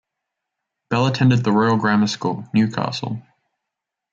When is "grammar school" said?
1.77-2.49